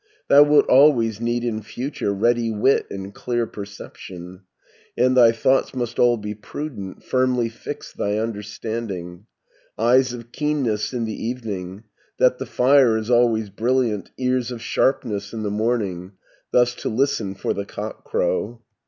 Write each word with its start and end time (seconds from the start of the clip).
100 0.29 0.29
"Thou 0.43 0.49
wilt 0.49 0.65
always 0.65 1.21
need 1.21 1.43
in 1.43 1.61
future 1.61 2.11
Ready 2.11 2.49
wit 2.49 2.87
and 2.89 3.13
clear 3.13 3.45
perception, 3.45 4.41
And 4.97 5.15
thy 5.15 5.31
thoughts 5.31 5.75
must 5.75 5.99
all 5.99 6.17
be 6.17 6.33
prudent, 6.33 7.03
Firmly 7.03 7.49
fixed 7.49 7.97
thy 7.97 8.17
understanding, 8.17 9.27
Eyes 9.77 10.11
of 10.11 10.31
keenness 10.31 10.91
in 10.91 11.05
the 11.05 11.13
evening, 11.13 11.83
That 12.17 12.39
the 12.39 12.47
fire 12.47 12.97
is 12.97 13.11
always 13.11 13.51
brilliant, 13.51 14.09
Ears 14.17 14.49
of 14.49 14.59
sharpness 14.59 15.33
in 15.33 15.43
the 15.43 15.51
morning, 15.51 16.13
Thus 16.51 16.73
to 16.81 16.89
listen 16.89 17.35
for 17.35 17.53
the 17.53 17.65
cockcrow. 17.67 18.59